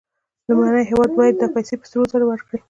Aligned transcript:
لومړنی 0.47 0.83
هېواد 0.91 1.11
باید 1.19 1.35
دا 1.37 1.47
پیسې 1.55 1.75
په 1.79 1.85
سرو 1.91 2.03
زرو 2.11 2.25
ورکړي 2.29 2.57